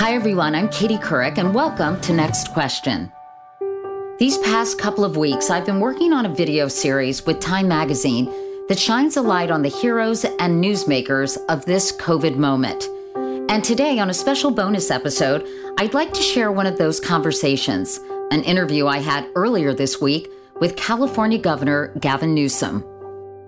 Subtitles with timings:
[0.00, 0.54] Hi, everyone.
[0.54, 3.12] I'm Katie Couric, and welcome to Next Question.
[4.18, 8.24] These past couple of weeks, I've been working on a video series with Time Magazine
[8.68, 12.82] that shines a light on the heroes and newsmakers of this COVID moment.
[13.50, 18.00] And today, on a special bonus episode, I'd like to share one of those conversations,
[18.30, 20.30] an interview I had earlier this week
[20.62, 22.86] with California Governor Gavin Newsom.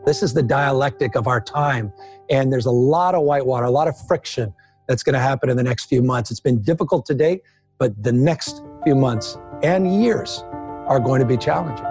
[0.04, 1.94] This is the dialectic of our time,
[2.28, 4.52] and there's a lot of whitewater, a lot of friction
[4.86, 6.30] that's going to happen in the next few months.
[6.30, 7.42] It's been difficult to date,
[7.78, 10.44] but the next few months and years
[10.88, 11.86] are going to be challenging.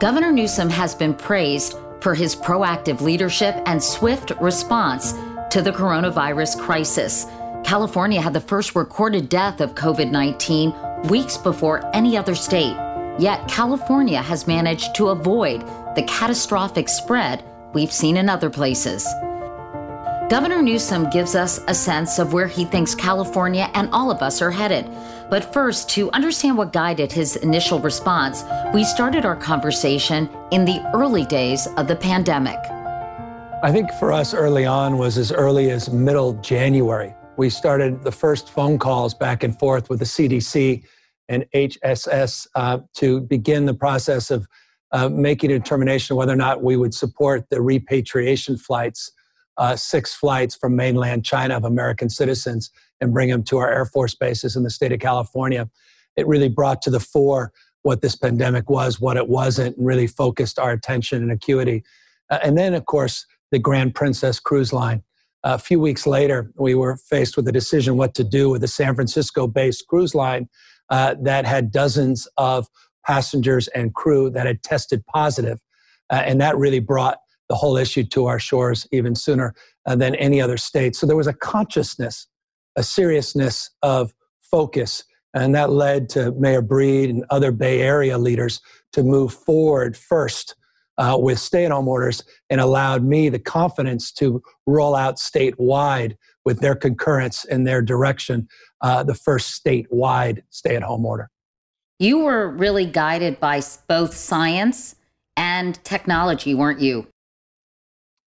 [0.00, 5.12] Governor Newsom has been praised for his proactive leadership and swift response
[5.50, 7.26] to the coronavirus crisis.
[7.64, 10.74] California had the first recorded death of COVID 19
[11.08, 12.76] weeks before any other state.
[13.18, 15.60] Yet California has managed to avoid
[15.94, 19.06] the catastrophic spread we've seen in other places.
[20.32, 24.40] Governor Newsom gives us a sense of where he thinks California and all of us
[24.40, 24.90] are headed.
[25.28, 30.80] But first, to understand what guided his initial response, we started our conversation in the
[30.94, 32.58] early days of the pandemic.
[33.62, 37.14] I think for us early on was as early as middle January.
[37.36, 40.82] We started the first phone calls back and forth with the CDC
[41.28, 44.48] and HHS uh, to begin the process of
[44.92, 49.12] uh, making a determination whether or not we would support the repatriation flights
[49.58, 52.70] uh, six flights from mainland China of American citizens
[53.00, 55.68] and bring them to our Air Force bases in the state of California.
[56.16, 57.52] It really brought to the fore
[57.82, 61.82] what this pandemic was, what it wasn't, and really focused our attention and acuity.
[62.30, 65.02] Uh, and then, of course, the Grand Princess Cruise Line.
[65.44, 68.68] a few weeks later, we were faced with a decision what to do with the
[68.68, 70.48] San Francisco based cruise line
[70.88, 72.68] uh, that had dozens of
[73.04, 75.60] passengers and crew that had tested positive.
[76.10, 77.18] Uh, and that really brought
[77.52, 79.54] the whole issue to our shores even sooner
[79.84, 80.96] uh, than any other state.
[80.96, 82.26] So there was a consciousness,
[82.76, 85.04] a seriousness of focus,
[85.34, 88.62] and that led to Mayor Breed and other Bay Area leaders
[88.94, 90.54] to move forward first
[90.96, 96.16] uh, with stay at home orders and allowed me the confidence to roll out statewide
[96.46, 98.48] with their concurrence and their direction
[98.80, 101.28] uh, the first statewide stay at home order.
[101.98, 104.96] You were really guided by both science
[105.36, 107.11] and technology, weren't you?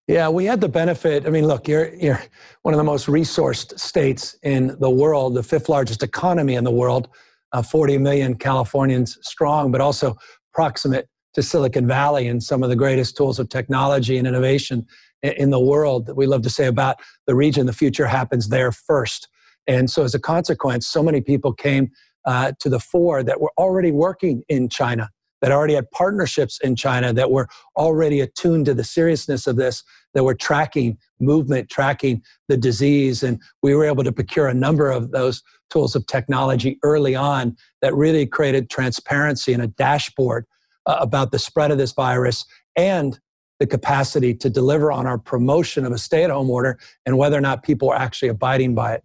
[0.06, 1.26] Yeah, we had the benefit.
[1.26, 2.20] I mean, look, you're, you're
[2.60, 6.70] one of the most resourced states in the world, the fifth largest economy in the
[6.70, 7.08] world,
[7.52, 10.14] uh, 40 million Californians strong, but also
[10.52, 14.86] proximate to Silicon Valley and some of the greatest tools of technology and innovation
[15.22, 16.04] in, in the world.
[16.06, 16.96] that We love to say about
[17.26, 19.28] the region, the future happens there first.
[19.66, 21.90] And so, as a consequence, so many people came
[22.26, 25.08] uh, to the fore that were already working in China
[25.44, 27.46] that already had partnerships in China that were
[27.76, 33.22] already attuned to the seriousness of this, that were tracking movement, tracking the disease.
[33.22, 37.58] And we were able to procure a number of those tools of technology early on
[37.82, 40.46] that really created transparency and a dashboard
[40.86, 43.20] uh, about the spread of this virus and
[43.60, 47.36] the capacity to deliver on our promotion of a stay at home order and whether
[47.36, 49.04] or not people are actually abiding by it.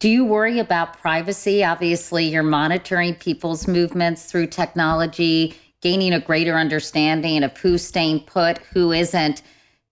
[0.00, 1.62] Do you worry about privacy?
[1.62, 8.58] Obviously, you're monitoring people's movements through technology, gaining a greater understanding of who's staying put,
[8.72, 9.42] who isn't.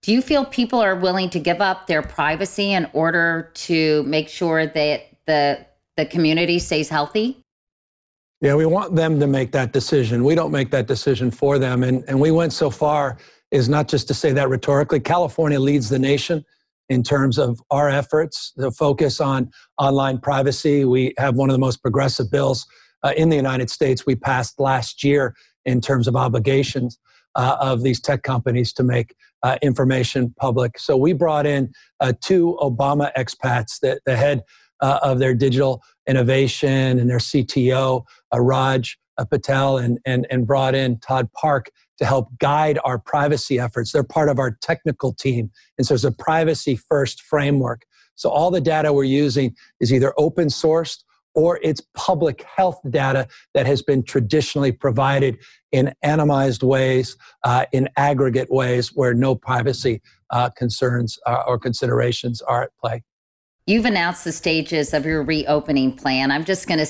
[0.01, 4.29] Do you feel people are willing to give up their privacy in order to make
[4.29, 5.65] sure that the
[5.95, 7.43] the community stays healthy?
[8.41, 10.23] Yeah, we want them to make that decision.
[10.23, 11.83] We don't make that decision for them.
[11.83, 13.17] And, and we went so far
[13.51, 15.01] is not just to say that rhetorically.
[15.01, 16.45] California leads the nation
[16.89, 20.85] in terms of our efforts, the focus on online privacy.
[20.85, 22.65] We have one of the most progressive bills
[23.03, 26.97] uh, in the United States we passed last year in terms of obligations
[27.35, 30.79] uh, of these tech companies to make uh, information public.
[30.79, 34.41] So we brought in uh, two Obama expats, the, the head
[34.81, 40.75] uh, of their digital innovation and their CTO, uh, DJ Patil, and, and, and brought
[40.75, 43.91] in Todd Park to help guide our privacy efforts.
[43.91, 45.51] They're part of our technical team.
[45.77, 47.83] And so it's a privacy first framework.
[48.15, 51.03] So all the data we're using is either open sourced
[51.35, 55.37] or it's public health data that has been traditionally provided
[55.71, 60.01] in anonymized ways, uh, in aggregate ways where no privacy
[60.31, 63.03] uh, concerns uh, or considerations are at play.
[63.67, 66.31] You've announced the stages of your reopening plan.
[66.31, 66.89] I'm just going to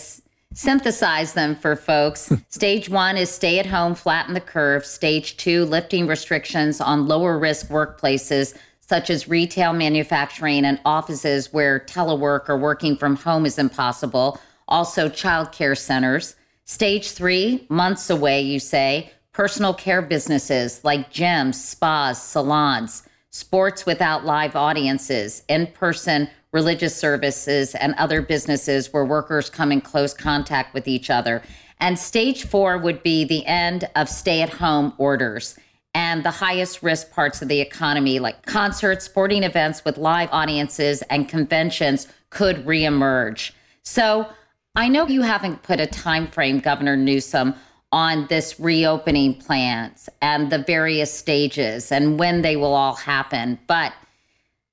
[0.53, 2.31] synthesize them for folks.
[2.49, 4.85] Stage one is stay at home, flatten the curve.
[4.85, 8.57] Stage two, lifting restrictions on lower risk workplaces
[8.89, 14.39] such as retail, manufacturing, and offices where telework or working from home is impossible.
[14.67, 16.35] Also, childcare centers.
[16.65, 24.25] Stage three, months away, you say, personal care businesses like gyms, spas, salons, sports without
[24.25, 30.73] live audiences, in person religious services, and other businesses where workers come in close contact
[30.73, 31.41] with each other.
[31.79, 35.57] And stage four would be the end of stay at home orders
[35.93, 41.01] and the highest risk parts of the economy, like concerts, sporting events with live audiences,
[41.03, 43.51] and conventions, could reemerge.
[43.83, 44.27] So
[44.75, 47.55] I know you haven't put a time frame, Governor Newsom,
[47.91, 53.93] on this reopening plans and the various stages and when they will all happen, but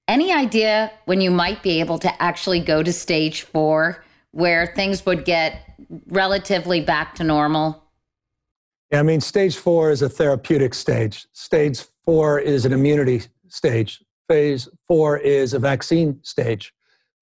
[0.08, 5.04] any idea when you might be able to actually go to stage four where things
[5.06, 5.74] would get
[6.08, 7.82] relatively back to normal?
[8.92, 11.26] Yeah, I mean, stage four is a therapeutic stage.
[11.32, 14.02] Stage four is an immunity stage.
[14.28, 16.72] Phase four is a vaccine stage.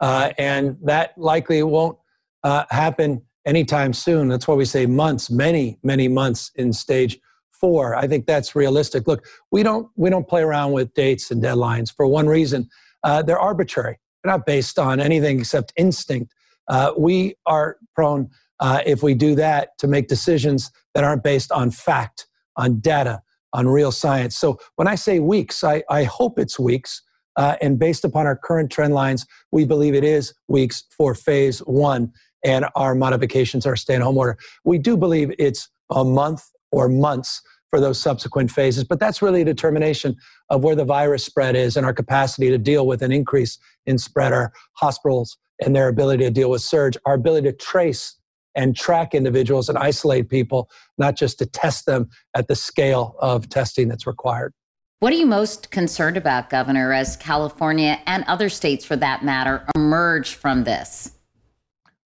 [0.01, 1.97] Uh, and that likely won't
[2.43, 4.29] uh, happen anytime soon.
[4.29, 7.19] That's why we say months, many, many months in stage
[7.65, 7.97] four.
[7.97, 9.09] I think that's realistic.
[9.09, 12.69] Look, we don't we don't play around with dates and deadlines for one reason.
[13.03, 13.99] Uh, they're arbitrary.
[14.23, 16.35] They're not based on anything except instinct.
[16.69, 18.29] Uh, we are prone,
[18.61, 22.27] uh, if we do that, to make decisions that aren't based on fact,
[22.59, 23.23] on data,
[23.55, 24.37] on real science.
[24.37, 27.01] So when I say weeks, I, I hope it's weeks.
[27.37, 31.61] Uh, and based upon our current trend lines, we believe it is weeks for phase
[31.61, 32.13] one
[32.45, 34.37] and our modifications, our stay at home order.
[34.65, 37.41] We do believe it's a month or months
[37.71, 38.85] for those subsequent phases.
[38.85, 40.17] But that's really a determination
[40.49, 43.99] of where the virus spread is and our capacity to deal with an increase in
[43.99, 48.17] spread, our hospitals and their ability to deal with surge, our ability to trace
[48.55, 53.49] and track individuals and isolate people, not just to test them at the scale of
[53.49, 54.53] testing that's required.
[55.01, 59.67] What are you most concerned about, Governor, as California and other states for that matter
[59.75, 61.11] emerge from this?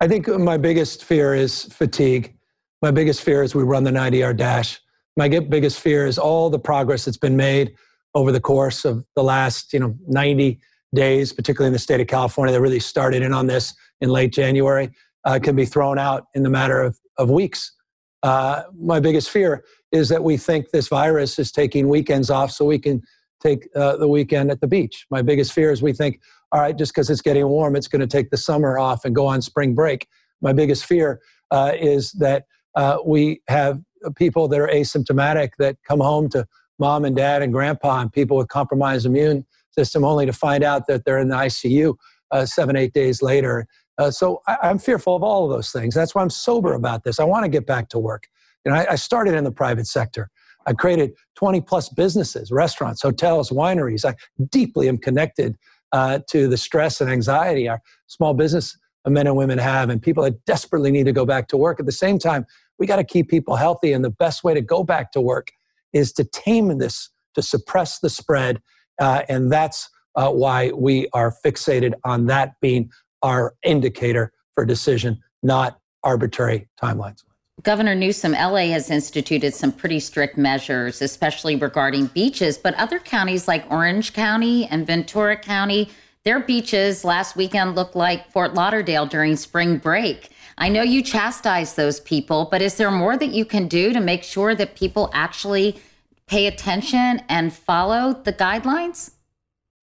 [0.00, 2.34] I think my biggest fear is fatigue.
[2.81, 4.81] My biggest fear is we run the 90 yard dash
[5.19, 7.75] my biggest fear is all the progress that's been made
[8.15, 10.59] over the course of the last you know 90
[10.94, 14.32] days particularly in the state of california that really started in on this in late
[14.32, 14.91] january
[15.29, 17.75] uh, can be thrown out in the matter of, of weeks.
[18.22, 22.65] Uh, my biggest fear is that we think this virus is taking weekends off so
[22.65, 23.03] we can
[23.41, 25.06] take uh, the weekend at the beach.
[25.10, 26.20] My biggest fear is we think
[26.51, 29.15] all right just because it's getting warm it's going to take the summer off and
[29.15, 30.06] go on spring break.
[30.41, 31.20] My biggest fear
[31.51, 32.44] uh, is that
[32.75, 33.81] uh, we have
[34.17, 36.46] people that are asymptomatic that come home to
[36.78, 40.86] mom and dad and grandpa and people with compromised immune system only to find out
[40.86, 41.94] that they're in the ICU
[42.31, 43.67] uh, seven, eight days later.
[43.98, 45.94] Uh, so I, am fearful of all of those things.
[45.94, 47.19] That's why I'm sober about this.
[47.19, 48.28] I want to get back to work.
[48.64, 50.31] You know, I, I started in the private sector.
[50.67, 54.05] I created 20 plus businesses, restaurants, hotels, wineries.
[54.05, 54.14] I
[54.50, 55.56] deeply am connected
[55.93, 58.76] uh, to the stress and anxiety our small business
[59.06, 61.81] men and women have, and people that desperately need to go back to work.
[61.81, 62.46] At the same time,
[62.79, 63.93] we got to keep people healthy.
[63.93, 65.49] And the best way to go back to work
[65.93, 68.61] is to tame this, to suppress the spread.
[69.01, 72.91] Uh, and that's uh, why we are fixated on that being
[73.23, 77.23] our indicator for decision, not arbitrary timelines.
[77.63, 83.49] Governor Newsom, LA has instituted some pretty strict measures, especially regarding beaches, but other counties
[83.49, 85.89] like Orange County and Ventura County,
[86.25, 90.31] their beaches last weekend looked like Fort Lauderdale during spring break.
[90.60, 94.00] I know you chastise those people, but is there more that you can do to
[94.00, 95.81] make sure that people actually
[96.27, 99.12] pay attention and follow the guidelines?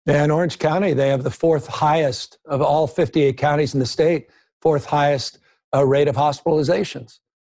[0.07, 3.87] Yeah, in Orange County, they have the fourth highest of all 58 counties in the
[3.87, 4.31] state,
[4.63, 5.39] fourth highest
[5.75, 7.19] uh, rate of hospitalizations.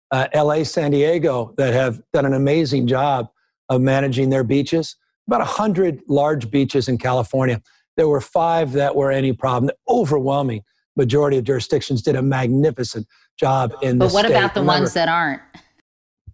[0.10, 3.30] Uh, LA, San Diego, that have done an amazing job
[3.70, 4.96] of managing their beaches.
[5.28, 7.62] About 100 large beaches in California.
[7.96, 9.72] There were five that were any problem.
[9.88, 10.64] Overwhelming
[10.96, 13.08] majority of jurisdictions did a magnificent
[13.38, 14.12] job in this.
[14.12, 14.36] But what state.
[14.36, 15.42] about the Remember, ones that aren't?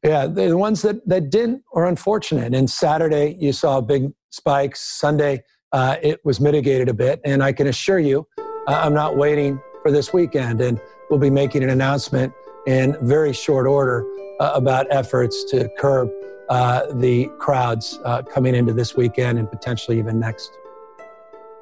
[0.03, 2.53] Yeah, the ones that, that didn't are unfortunate.
[2.53, 4.81] And Saturday, you saw a big spikes.
[4.81, 7.19] Sunday, uh, it was mitigated a bit.
[7.25, 10.61] And I can assure you, uh, I'm not waiting for this weekend.
[10.61, 12.33] And we'll be making an announcement
[12.65, 14.05] in very short order
[14.39, 16.09] uh, about efforts to curb
[16.49, 20.51] uh, the crowds uh, coming into this weekend and potentially even next.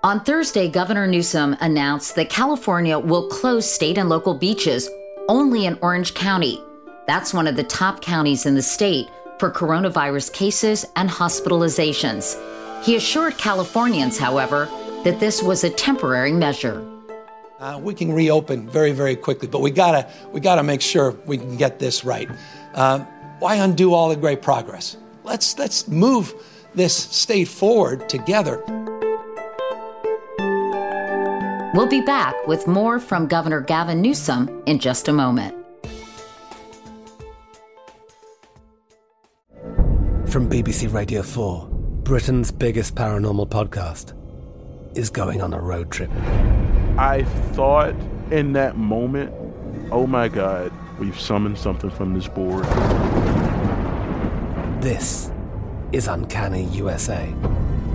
[0.04, 4.88] On Thursday, Governor Newsom announced that California will close state and local beaches
[5.27, 6.62] only in Orange County.
[7.08, 9.08] That's one of the top counties in the state
[9.39, 12.38] for coronavirus cases and hospitalizations.
[12.84, 14.70] He assured Californians, however,
[15.04, 16.86] that this was a temporary measure.
[17.60, 21.39] Uh, we can reopen very, very quickly, but we gotta we gotta make sure we
[21.39, 22.30] can get this right.
[22.75, 23.00] Uh,
[23.39, 24.96] why undo all the great progress?
[25.24, 26.36] Let's let's move
[26.75, 28.63] this state forward together.
[31.77, 35.53] We'll be back with more from Governor Gavin Newsom in just a moment.
[40.27, 41.67] From BBC Radio 4,
[42.01, 44.15] Britain's biggest paranormal podcast
[44.98, 46.10] is going on a road trip.
[46.98, 47.93] I thought
[48.31, 49.31] in that moment,
[49.91, 52.65] oh my God, we've summoned something from this board.
[54.81, 55.31] This
[55.91, 57.31] is Uncanny USA.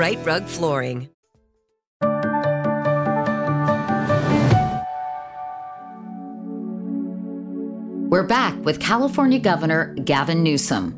[0.00, 1.10] Right Rug Flooring.
[8.08, 10.96] We're back with California Governor Gavin Newsom.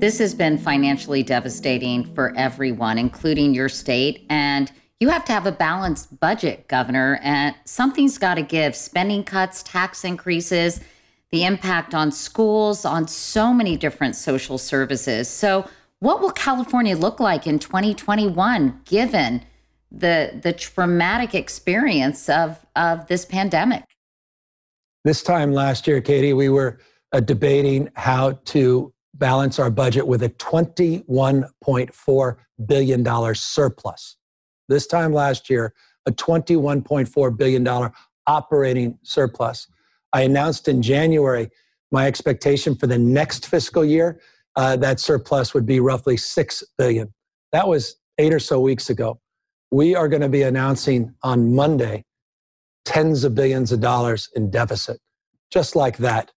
[0.00, 4.26] This has been financially devastating for everyone, including your state.
[4.28, 4.70] And
[5.00, 8.76] you have to have a balanced budget, Governor, and something's got to give.
[8.76, 10.80] Spending cuts, tax increases,
[11.30, 15.26] the impact on schools, on so many different social services.
[15.26, 15.66] So,
[16.00, 19.42] what will California look like in 2021 given
[19.90, 23.84] the the traumatic experience of of this pandemic?
[25.04, 26.80] This time last year, Katie, we were
[27.12, 32.36] uh, debating how to balance our budget with a $21.4
[32.66, 34.16] billion surplus.
[34.68, 35.72] This time last year,
[36.06, 37.90] a $21.4 billion
[38.26, 39.68] operating surplus.
[40.12, 41.50] I announced in January
[41.92, 44.20] my expectation for the next fiscal year
[44.56, 47.12] uh, that surplus would be roughly 6 billion.
[47.52, 49.20] That was eight or so weeks ago.
[49.70, 52.04] We are going to be announcing on Monday
[52.84, 54.98] tens of billions of dollars in deficit,
[55.50, 56.30] just like that.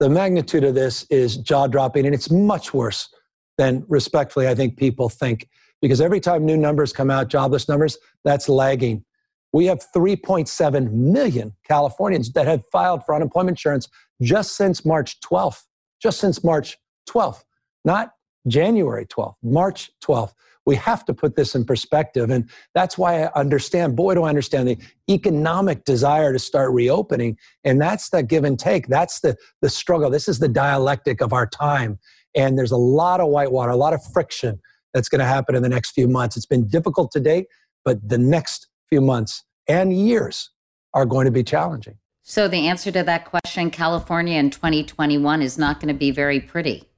[0.00, 3.08] The magnitude of this is jaw dropping, and it's much worse
[3.56, 5.48] than respectfully I think people think.
[5.80, 9.04] Because every time new numbers come out, jobless numbers, that's lagging.
[9.52, 13.88] We have 3.7 million Californians that have filed for unemployment insurance
[14.20, 15.62] just since March 12th,
[16.02, 16.76] just since March
[17.08, 17.44] 12th,
[17.84, 18.12] not
[18.48, 20.32] January 12th, March 12th.
[20.66, 22.30] We have to put this in perspective.
[22.30, 24.78] And that's why I understand, boy, do I understand the
[25.10, 27.36] economic desire to start reopening.
[27.64, 28.86] And that's the give and take.
[28.86, 30.08] That's the, the struggle.
[30.08, 31.98] This is the dialectic of our time.
[32.34, 34.58] And there's a lot of whitewater, a lot of friction
[34.94, 36.36] that's going to happen in the next few months.
[36.36, 37.46] It's been difficult to date,
[37.84, 40.50] but the next few months and years
[40.94, 41.98] are going to be challenging.
[42.22, 46.40] So, the answer to that question California in 2021 is not going to be very
[46.40, 46.88] pretty.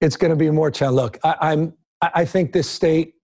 [0.00, 1.02] It's going to be more challenging.
[1.02, 3.14] Look, I, am I think this state,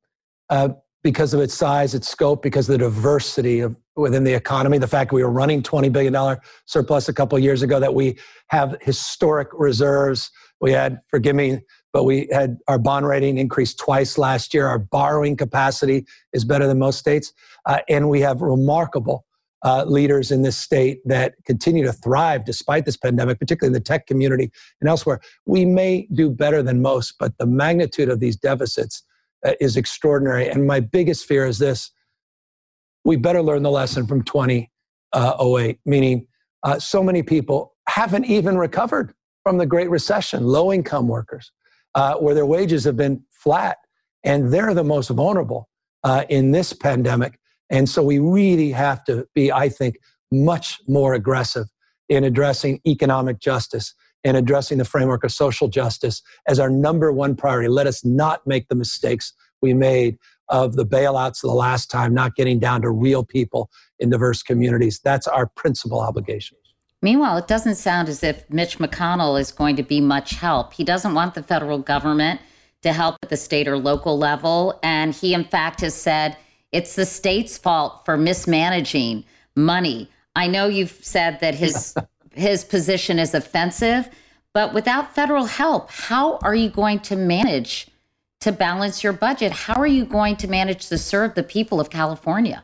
[0.51, 0.71] uh,
[1.03, 4.87] because of its size, its scope, because of the diversity of within the economy, the
[4.87, 8.19] fact that we were running $20 billion surplus a couple years ago, that we
[8.49, 10.31] have historic reserves.
[10.61, 11.61] We had, forgive me,
[11.93, 14.67] but we had our bond rating increased twice last year.
[14.67, 16.05] Our borrowing capacity
[16.35, 17.33] is better than most states.
[17.65, 19.25] Uh, and we have remarkable
[19.65, 23.81] uh, leaders in this state that continue to thrive despite this pandemic, particularly in the
[23.81, 25.21] tech community and elsewhere.
[25.47, 29.03] We may do better than most, but the magnitude of these deficits
[29.45, 30.49] uh, is extraordinary.
[30.49, 31.91] And my biggest fear is this
[33.05, 34.69] we better learn the lesson from 2008,
[35.13, 36.27] uh, meaning
[36.65, 41.53] uh, so many people haven't even recovered from the Great Recession, low income workers,
[41.95, 43.79] uh, where their wages have been flat.
[44.25, 45.69] And they're the most vulnerable
[46.03, 47.39] uh, in this pandemic.
[47.71, 49.99] And so we really have to be, I think,
[50.31, 51.67] much more aggressive
[52.09, 53.95] in addressing economic justice
[54.25, 57.69] and addressing the framework of social justice as our number one priority.
[57.69, 59.33] Let us not make the mistakes
[59.63, 60.19] we made
[60.49, 65.01] of the bailouts the last time, not getting down to real people in diverse communities.
[65.03, 66.59] That's our principal obligation.
[67.03, 70.73] Meanwhile, it doesn't sound as if Mitch McConnell is going to be much help.
[70.73, 72.41] He doesn't want the federal government
[72.83, 74.79] to help at the state or local level.
[74.83, 76.37] And he, in fact, has said
[76.77, 79.25] it's the state's fault for mismanaging
[79.57, 80.11] money.
[80.35, 81.95] I know you've said that his
[82.33, 84.11] his position is offensive,
[84.53, 87.89] but without federal help, how are you going to manage
[88.41, 89.53] to balance your budget?
[89.53, 92.63] How are you going to manage to serve the people of California?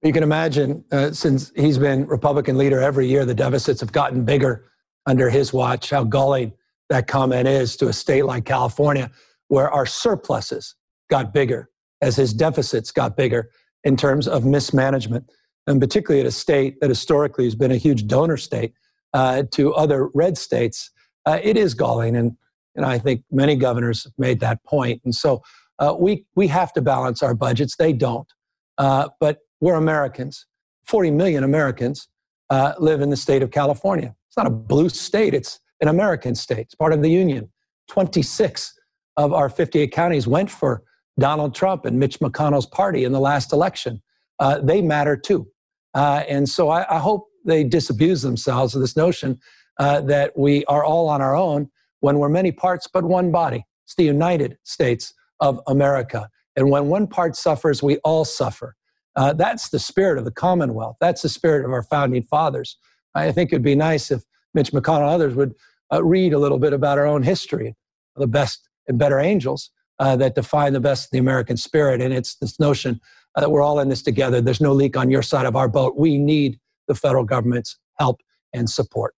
[0.00, 4.24] You can imagine, uh, since he's been Republican leader every year, the deficits have gotten
[4.24, 4.64] bigger
[5.04, 5.90] under his watch.
[5.90, 6.54] How galling
[6.88, 9.10] that comment is to a state like California,
[9.48, 10.74] where our surpluses
[11.10, 11.68] got bigger
[12.04, 13.50] as his deficits got bigger
[13.82, 15.24] in terms of mismanagement,
[15.66, 18.74] and particularly at a state that historically has been a huge donor state
[19.14, 20.90] uh, to other red states.
[21.24, 22.36] Uh, it is galling, and
[22.76, 25.00] and I think many governors have made that point.
[25.04, 25.42] And so
[25.78, 27.76] uh, we we have to balance our budgets.
[27.76, 28.30] They don't,
[28.76, 30.46] uh, but we're Americans.
[30.84, 32.08] Forty million Americans
[32.50, 34.14] uh, live in the state of California.
[34.28, 35.32] It's not a blue state.
[35.32, 36.66] It's an American state.
[36.66, 37.50] It's part of the union.
[37.88, 38.78] Twenty six
[39.16, 40.82] of our 58 counties went for
[41.18, 44.02] Donald Trump and Mitch McConnell's party in the last election.
[44.38, 45.46] Uh, they matter too.
[45.94, 49.38] Uh, and so I, I, hope they disabuse themselves of this notion
[49.78, 53.64] uh, that we are all on our own when we're many parts but one body.
[53.84, 56.28] It's the United States of America.
[56.56, 58.74] And when one part suffers, we all suffer.
[59.16, 60.96] Uh, that's the spirit of the Commonwealth.
[61.00, 62.76] That's the spirit of our founding fathers.
[63.14, 64.22] I think it'd be nice if
[64.54, 65.54] Mitch McConnell and others would
[65.92, 67.76] uh, read a little bit about our own history,
[68.16, 72.00] the best and better angels, uh, that define the best of the American spirit.
[72.00, 73.00] And it's this notion
[73.34, 74.40] uh, that we're all in this together.
[74.40, 75.96] There's no leak on your side of our boat.
[75.96, 78.20] We need the federal government's help
[78.52, 79.14] and support.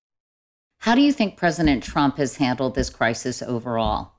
[0.79, 4.13] How do you think President Trump has handled this crisis overall?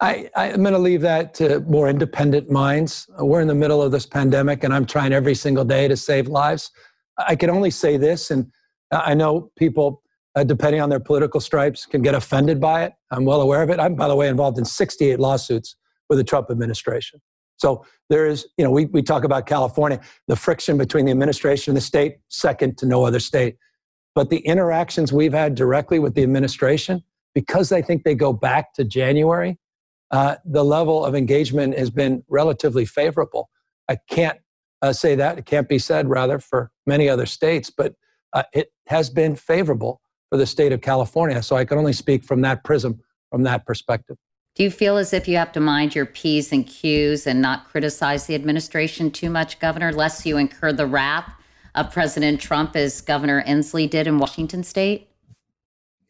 [0.00, 3.08] I, am going to leave that to more independent minds.
[3.18, 6.28] We're in the middle of this pandemic, and I'm trying every single day to save
[6.28, 6.70] lives.
[7.16, 8.52] I can only say this, and
[8.92, 10.02] I know people
[10.36, 12.92] uh, depending on their political stripes, can get offended by it.
[13.10, 13.80] I'm well aware of it.
[13.80, 15.76] I'm, by the way, involved in 68 lawsuits
[16.08, 17.20] with the Trump administration.
[17.56, 21.70] So there is, you know, we, we talk about California, the friction between the administration
[21.70, 23.56] and the state, second to no other state.
[24.14, 27.02] But the interactions we've had directly with the administration,
[27.34, 29.58] because I think they go back to January,
[30.10, 33.48] uh, the level of engagement has been relatively favorable.
[33.88, 34.38] I can't
[34.82, 37.94] uh, say that, it can't be said rather for many other states, but
[38.34, 41.42] uh, it has been favorable for the state of California.
[41.42, 44.16] So I can only speak from that prism, from that perspective.
[44.54, 47.68] Do you feel as if you have to mind your P's and Q's and not
[47.68, 51.30] criticize the administration too much, Governor, lest you incur the wrath
[51.74, 55.10] of President Trump as Governor Inslee did in Washington state?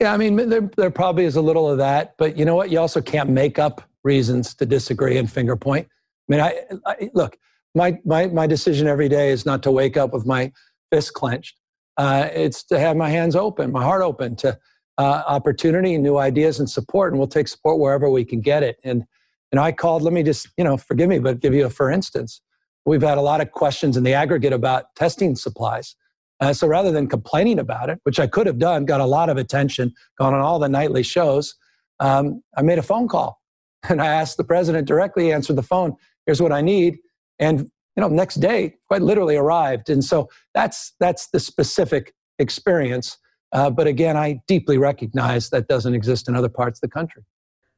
[0.01, 2.71] Yeah, I mean, there, there probably is a little of that, but you know what?
[2.71, 5.89] You also can't make up reasons to disagree and finger point.
[6.29, 7.37] I mean, I, I look,
[7.75, 10.53] my, my, my decision every day is not to wake up with my
[10.93, 11.59] fist clenched.
[11.97, 14.59] Uh, it's to have my hands open, my heart open to
[14.99, 17.13] uh, opportunity, new ideas, and support.
[17.13, 18.77] And we'll take support wherever we can get it.
[18.85, 19.05] And
[19.53, 20.03] and I called.
[20.03, 22.41] Let me just you know forgive me, but give you a for instance.
[22.85, 25.97] We've had a lot of questions in the aggregate about testing supplies.
[26.41, 29.29] Uh, so rather than complaining about it, which I could have done, got a lot
[29.29, 31.55] of attention, gone on all the nightly shows,
[31.99, 33.41] um, I made a phone call
[33.89, 35.95] and I asked the president directly, answered the phone.
[36.27, 36.99] Here's what I need.
[37.39, 39.89] And you know, next day, quite literally arrived.
[39.91, 43.17] And so that's that's the specific experience.
[43.53, 47.25] Uh, but again, I deeply recognize that doesn't exist in other parts of the country.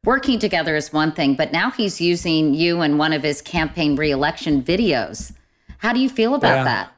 [0.04, 3.96] Working together is one thing, but now he's using you in one of his campaign
[3.96, 5.32] reelection videos.
[5.78, 6.64] How do you feel about yeah.
[6.64, 6.92] that?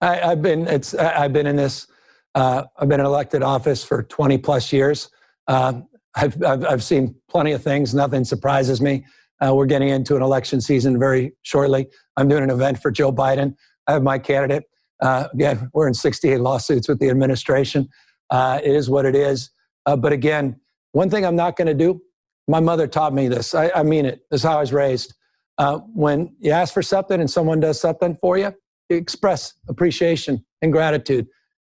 [0.00, 1.86] I, have been it's I've been in this.
[2.34, 5.10] Uh, I've been in elected office for 20 plus years.
[5.48, 7.94] Um, I've, I've, I've, seen plenty of things.
[7.94, 9.04] Nothing surprises me.
[9.40, 11.88] Uh, we're getting into an election season very shortly.
[12.16, 13.56] I'm doing an event for Joe Biden.
[13.86, 14.64] I have my candidate.
[15.00, 17.88] Uh, again, we're in 68 lawsuits with the administration.
[18.30, 19.50] Uh, it is what it is.
[19.86, 20.60] Uh, but again,
[20.92, 22.00] one thing I'm not going to do,
[22.46, 23.54] my mother taught me this.
[23.54, 24.22] I, I, mean it.
[24.30, 25.14] This is how I was raised.
[25.58, 28.54] Uh, when you ask for something and someone does something for you,
[28.88, 31.26] you express appreciation and gratitude.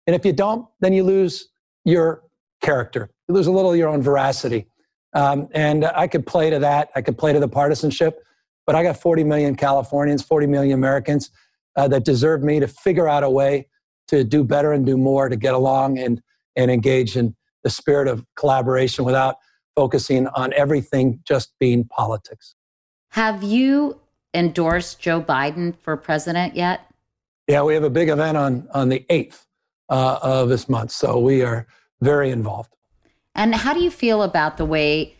[0.07, 1.49] And if you don't, then you lose
[1.85, 2.23] your
[2.61, 3.09] character.
[3.27, 4.67] You lose a little of your own veracity.
[5.13, 6.89] Um, and I could play to that.
[6.95, 8.23] I could play to the partisanship.
[8.65, 11.31] But I got 40 million Californians, 40 million Americans
[11.75, 13.67] uh, that deserve me to figure out a way
[14.07, 16.21] to do better and do more to get along and,
[16.55, 19.37] and engage in the spirit of collaboration without
[19.75, 22.55] focusing on everything just being politics.
[23.09, 23.99] Have you
[24.33, 26.81] endorsed Joe Biden for president yet?
[27.47, 29.45] Yeah, we have a big event on, on the 8th
[29.89, 30.91] uh, of this month.
[30.91, 31.67] So we are
[32.01, 32.75] very involved.
[33.35, 35.15] And how do you feel about the way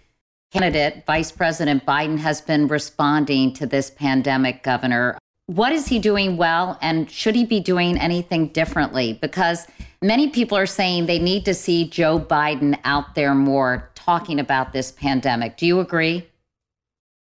[0.54, 5.18] candidate Vice President Biden has been responding to this pandemic, Governor?
[5.48, 9.18] What is he doing well, and should he be doing anything differently?
[9.20, 9.66] Because
[10.02, 14.74] many people are saying they need to see Joe Biden out there more talking about
[14.74, 15.58] this pandemic.
[15.58, 16.28] Do you agree?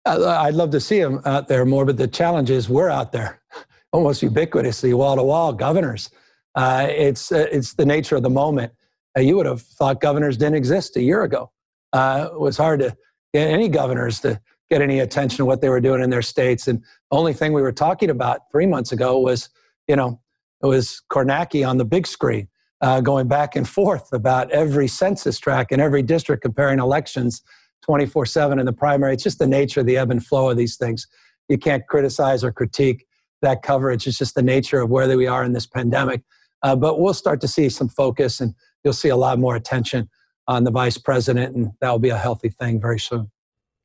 [0.06, 3.42] I'd love to see him out there more, but the challenge is we're out there
[3.92, 6.10] almost ubiquitously, wall to wall, governors.
[6.56, 8.72] Uh, it's, uh, it's the nature of the moment.
[9.16, 11.52] Uh, you would have thought governors didn't exist a year ago.
[11.92, 12.96] Uh, it was hard to
[13.34, 16.68] any governors to get any attention to what they were doing in their states.
[16.68, 19.50] And only thing we were talking about three months ago was,
[19.88, 20.22] you know,
[20.62, 22.48] it was Kornacki on the big screen
[22.82, 27.42] uh, going back and forth about every census tract in every district comparing elections
[27.84, 29.13] 24 7 in the primary.
[29.13, 31.08] It's just the nature of the ebb and flow of these things.
[31.48, 33.08] You can't criticize or critique
[33.42, 34.06] that coverage.
[34.06, 36.22] It's just the nature of where we are in this pandemic.
[36.62, 40.10] Uh, but we'll start to see some focus and you'll see a lot more attention
[40.50, 43.30] on the vice president, and that will be a healthy thing very soon.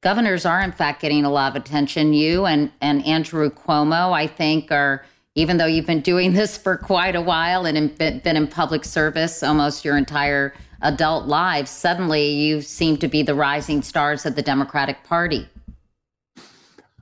[0.03, 2.15] Governors are, in fact, getting a lot of attention.
[2.15, 6.79] You and, and Andrew Cuomo, I think, are, even though you've been doing this for
[6.79, 12.63] quite a while and been in public service almost your entire adult lives, suddenly you
[12.63, 15.47] seem to be the rising stars of the Democratic Party.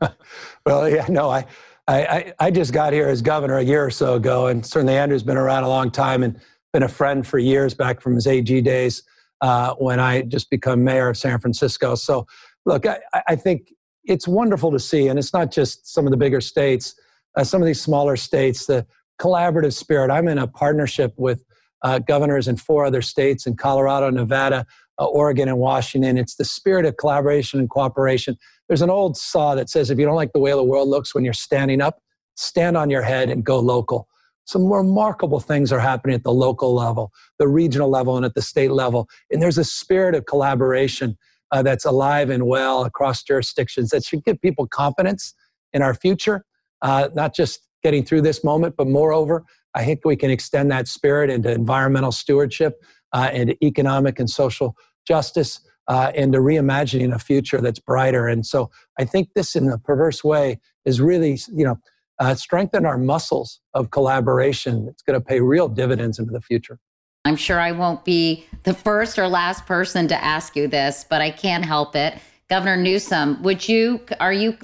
[0.66, 1.46] well, yeah, no, I,
[1.87, 5.22] I, I just got here as governor a year or so ago, and certainly Andrew's
[5.22, 6.40] been around a long time and
[6.72, 9.05] been a friend for years back from his AG days
[9.42, 11.96] uh, when I just become mayor of San Francisco.
[11.96, 12.26] So,
[12.64, 13.74] look, I, I, think
[14.05, 16.94] it's wonderful to see, and it's not just some of the bigger states,
[17.37, 18.87] uh, some of these smaller states, the
[19.20, 20.12] collaborative spirit.
[20.12, 21.44] I'm in a partnership with
[21.83, 24.64] uh, governors in four other states in Colorado, Nevada,
[24.98, 26.16] uh, Oregon, and Washington.
[26.16, 28.37] It's the spirit of collaboration and cooperation.
[28.68, 31.14] There's an old saw that says if you don't like the way the world looks
[31.14, 32.00] when you're standing up,
[32.37, 34.09] stand on your head and go local.
[34.44, 38.42] Some remarkable things are happening at the local level, the regional level, and at the
[38.42, 39.09] state level.
[39.31, 41.16] And there's a spirit of collaboration
[41.52, 45.35] uh, that's alive and well across jurisdictions that should give people confidence
[45.72, 46.44] in our future,
[46.83, 50.88] uh, not just getting through this moment, but moreover, I think we can extend that
[50.88, 54.76] spirit into environmental stewardship, uh, into economic and social
[55.07, 58.28] justice, uh, and to reimagining a future that's brighter.
[58.28, 61.78] And so I think this, in a perverse way, is really, you know,
[62.18, 64.87] uh, strengthen our muscles of collaboration.
[64.88, 66.79] It's going to pay real dividends into the future.
[67.25, 71.20] I'm sure I won't be the first or last person to ask you this, but
[71.20, 72.18] I can't help it.
[72.48, 74.59] Governor Newsom, would you are you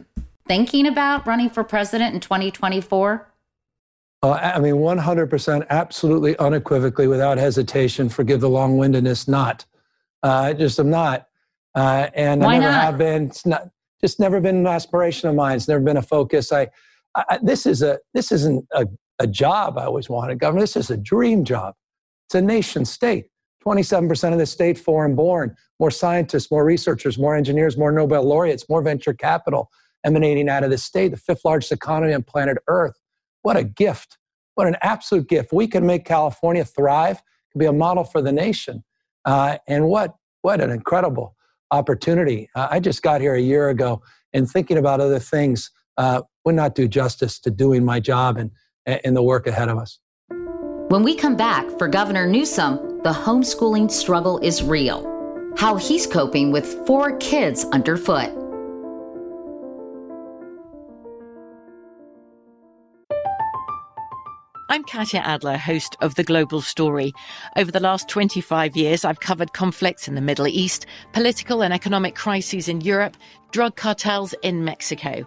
[0.46, 3.28] thinking about running for president in 2024?
[4.20, 9.64] Uh, I mean, 100%, absolutely unequivocally, without hesitation, forgive the long windedness, not.
[10.24, 11.28] Uh, I just am not.
[11.76, 12.82] Uh, and Why I never not?
[12.82, 13.26] have been.
[13.26, 13.68] It's not,
[14.00, 15.56] just never been an aspiration of mine.
[15.56, 16.50] It's never been a focus.
[16.52, 16.68] I,
[17.14, 18.86] I, this is a this isn't a,
[19.18, 20.62] a job I always wanted, governor.
[20.62, 21.74] This is a dream job.
[22.26, 23.26] It's a nation state.
[23.66, 28.68] 27% of the state foreign born, more scientists, more researchers, more engineers, more Nobel laureates,
[28.68, 29.70] more venture capital
[30.04, 32.98] emanating out of the state, the fifth largest economy on planet Earth.
[33.42, 34.18] What a gift.
[34.54, 35.52] What an absolute gift.
[35.52, 38.84] We can make California thrive, can be a model for the nation.
[39.24, 41.36] Uh, and what, what an incredible
[41.70, 42.48] opportunity.
[42.54, 46.54] Uh, I just got here a year ago and thinking about other things uh, would
[46.54, 48.50] not do justice to doing my job and,
[48.86, 49.98] and the work ahead of us.
[50.88, 55.04] When we come back for Governor Newsom, the homeschooling struggle is real.
[55.58, 58.30] How he's coping with four kids underfoot.
[64.70, 67.12] I'm Katya Adler, host of The Global Story.
[67.56, 72.14] Over the last 25 years, I've covered conflicts in the Middle East, political and economic
[72.14, 73.18] crises in Europe,
[73.50, 75.26] drug cartels in Mexico.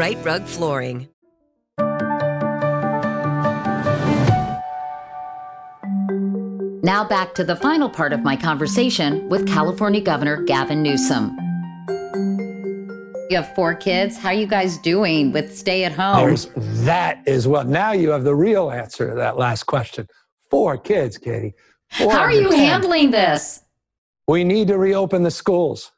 [0.00, 1.08] Right Rug Flooring.
[6.82, 11.36] Now back to the final part of my conversation with California Governor Gavin Newsom.
[13.28, 14.16] You have four kids.
[14.16, 16.28] How are you guys doing with stay at home?
[16.28, 16.48] There's
[16.86, 17.64] that as well.
[17.64, 20.06] Now you have the real answer to that last question.
[20.50, 21.52] Four kids, Katie.
[21.90, 22.58] Four How are you 10.
[22.58, 23.60] handling this?
[24.26, 25.92] We need to reopen the schools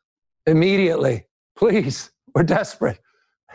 [0.44, 1.26] immediately.
[1.54, 2.98] Please, we're desperate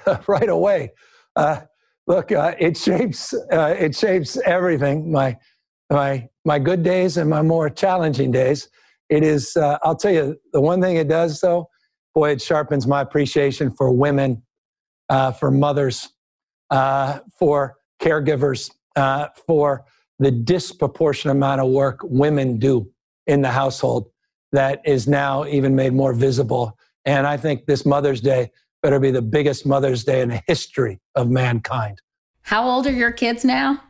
[0.28, 0.92] right away.
[1.36, 1.62] Uh,
[2.08, 5.12] look, uh, it shapes uh, it shapes everything.
[5.12, 5.38] My
[5.90, 8.70] my my good days and my more challenging days.
[9.10, 9.56] It is.
[9.56, 11.70] Uh, I'll tell you the one thing it does though.
[12.14, 14.42] Boy, it sharpens my appreciation for women,
[15.10, 16.10] uh, for mothers,
[16.72, 18.72] uh, for caregivers,
[19.46, 19.86] for
[20.20, 22.92] the disproportionate amount of work women do
[23.28, 24.10] in the household
[24.52, 26.78] that is now even made more visible.
[27.06, 28.52] And I think this Mother's Day
[28.88, 32.02] better be the biggest Mother's Day in the history of mankind.
[32.44, 33.84] How old are your kids now?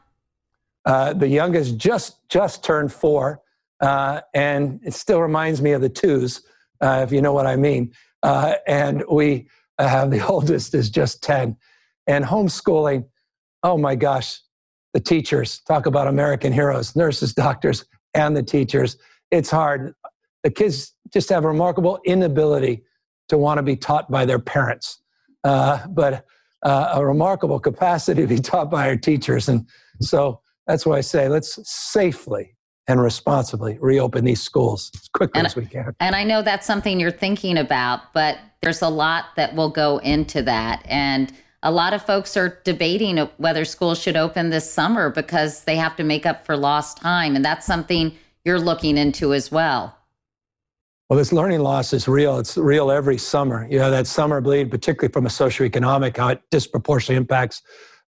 [0.87, 3.43] Uh, the youngest just just turned four,
[3.79, 6.41] uh, and it still reminds me of the twos,
[6.81, 7.93] uh, if you know what I mean.
[8.23, 11.57] Uh, and we have the oldest is just ten,
[12.07, 13.05] and homeschooling.
[13.61, 14.39] Oh my gosh,
[14.95, 18.97] the teachers talk about American heroes, nurses, doctors, and the teachers.
[19.29, 19.93] It's hard.
[20.43, 22.83] The kids just have a remarkable inability
[23.29, 25.01] to want to be taught by their parents,
[25.43, 26.25] uh, but
[26.63, 29.47] uh, a remarkable capacity to be taught by our teachers.
[29.49, 29.67] And
[30.01, 32.55] so that's why I say let's safely
[32.87, 35.93] and responsibly reopen these schools as quickly and, as we can.
[35.99, 39.97] And I know that's something you're thinking about, but there's a lot that will go
[39.99, 40.83] into that.
[40.85, 45.75] And a lot of folks are debating whether schools should open this summer because they
[45.75, 47.35] have to make up for lost time.
[47.35, 49.96] And that's something you're looking into as well.
[51.09, 52.37] Well, this learning loss is real.
[52.37, 53.65] It's real every summer.
[53.71, 57.61] You know, that summer bleed, particularly from a socioeconomic, how it disproportionately impacts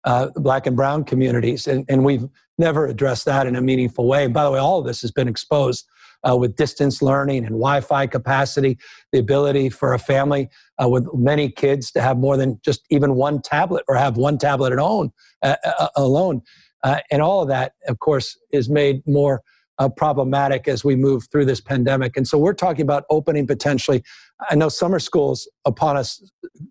[0.04, 1.66] uh, black and brown communities.
[1.66, 2.26] And, and we've
[2.58, 4.26] never addressed that in a meaningful way.
[4.26, 5.88] And by the way, all of this has been exposed
[6.30, 8.78] uh, with distance learning and Wi Fi capacity,
[9.14, 10.50] the ability for a family
[10.84, 14.38] uh, with many kids to have more than just even one tablet or have one
[14.38, 15.08] tablet uh,
[15.42, 16.42] uh, alone.
[16.84, 19.42] Uh, and all of that, of course, is made more
[19.80, 22.16] uh, problematic as we move through this pandemic.
[22.18, 24.04] And so we're talking about opening potentially.
[24.50, 26.22] I know summer schools upon us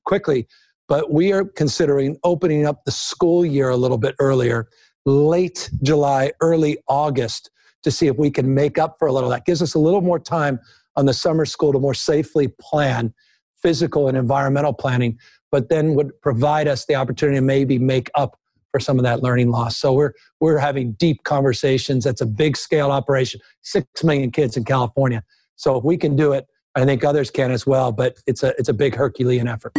[0.04, 0.46] quickly,
[0.88, 4.68] but we are considering opening up the school year a little bit earlier,
[5.04, 7.50] late July, early August,
[7.82, 9.30] to see if we can make up for a little.
[9.30, 10.60] That gives us a little more time
[10.96, 13.14] on the summer school to more safely plan
[13.62, 15.18] physical and environmental planning,
[15.50, 18.38] but then would provide us the opportunity to maybe make up
[18.70, 19.76] for some of that learning loss.
[19.76, 22.04] So we're we're having deep conversations.
[22.04, 23.40] That's a big scale operation.
[23.62, 25.22] Six million kids in California.
[25.56, 27.92] So if we can do it, I think others can as well.
[27.92, 29.72] But it's a it's a big Herculean effort.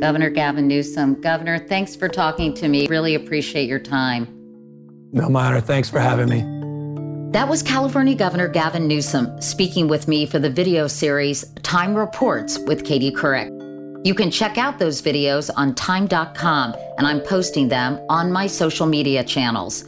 [0.00, 2.86] Governor Gavin Newsom, Governor, thanks for talking to me.
[2.86, 4.28] Really appreciate your time.
[5.12, 5.60] No matter.
[5.60, 7.32] Thanks for having me.
[7.32, 12.58] That was California Governor Gavin Newsom speaking with me for the video series Time Reports
[12.60, 13.57] with Katie Couric.
[14.04, 18.86] You can check out those videos on time.com, and I'm posting them on my social
[18.86, 19.84] media channels.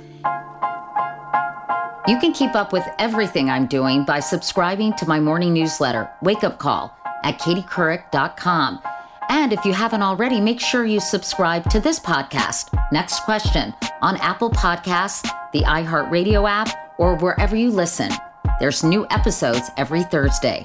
[2.09, 6.43] You can keep up with everything I'm doing by subscribing to my morning newsletter, Wake
[6.43, 8.81] Up Call, at katiecouric.com.
[9.29, 14.17] And if you haven't already, make sure you subscribe to this podcast, Next Question, on
[14.17, 18.11] Apple Podcasts, the iHeartRadio app, or wherever you listen.
[18.59, 20.65] There's new episodes every Thursday.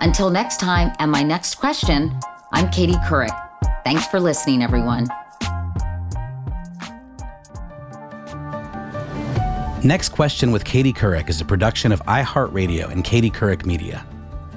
[0.00, 2.20] Until next time and my next question,
[2.54, 3.34] I'm Katie Couric.
[3.82, 5.08] Thanks for listening, everyone.
[9.82, 14.06] Next Question with Katie Couric is a production of iHeartRadio and Katie Couric Media.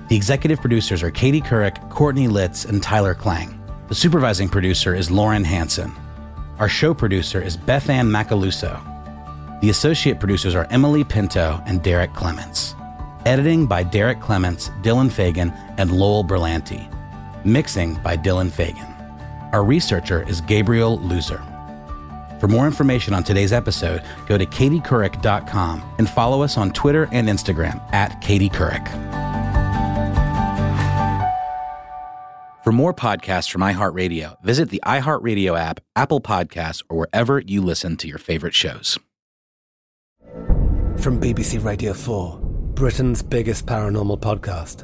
[0.10, 3.60] The executive producers are Katie Couric, Courtney Litz, and Tyler Klang.
[3.88, 5.92] The supervising producer is Lauren Hanson.
[6.60, 8.80] Our show producer is Beth Ann Macaluso.
[9.62, 12.76] The associate producers are Emily Pinto and Derek Clements.
[13.26, 16.94] Editing by Derek Clements, Dylan Fagan, and Lowell Berlanti.
[17.46, 18.88] Mixing by Dylan Fagan.
[19.54, 21.42] Our researcher is Gabriel Loser.
[22.40, 27.28] For more information on today's episode, go to katiecouric.com and follow us on Twitter and
[27.28, 28.50] Instagram at Katie.
[32.64, 37.98] For more podcasts from iHeartRadio, visit the iHeartRadio app, Apple Podcasts, or wherever you listen
[37.98, 39.00] to your favorite shows.
[40.98, 42.40] From BBC Radio 4,
[42.74, 44.84] Britain's biggest paranormal podcast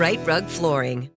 [0.00, 1.08] Rite Rug Flooring.